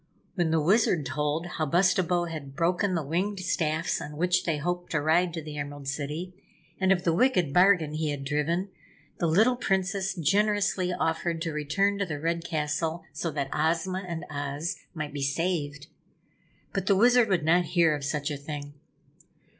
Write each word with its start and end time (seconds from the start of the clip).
When 0.33 0.49
the 0.49 0.59
Wizard 0.59 1.05
told 1.05 1.45
how 1.45 1.67
Bustabo 1.67 2.25
had 2.25 2.55
broken 2.55 2.95
the 2.95 3.03
winged 3.05 3.39
staffs 3.41 4.01
on 4.01 4.17
which 4.17 4.45
they 4.45 4.57
hoped 4.57 4.89
to 4.93 4.99
ride 4.99 5.31
to 5.35 5.43
the 5.43 5.57
Emerald 5.59 5.87
City, 5.87 6.33
and 6.79 6.91
of 6.91 7.03
the 7.03 7.13
wicked 7.13 7.53
bargain 7.53 7.93
he 7.93 8.09
had 8.09 8.23
driven, 8.25 8.69
the 9.19 9.27
little 9.27 9.55
Princess 9.55 10.15
generously 10.15 10.91
offered 10.91 11.39
to 11.43 11.51
return 11.53 11.99
to 11.99 12.05
the 12.07 12.19
Red 12.19 12.43
Castle 12.43 13.03
so 13.13 13.29
that 13.29 13.53
Ozma 13.53 14.03
and 14.07 14.25
Oz 14.31 14.75
might 14.95 15.13
be 15.13 15.21
saved. 15.21 15.85
But 16.73 16.87
the 16.87 16.95
Wizard 16.95 17.29
would 17.29 17.45
not 17.45 17.65
hear 17.65 17.95
of 17.95 18.03
such 18.03 18.31
a 18.31 18.37
thing. 18.37 18.73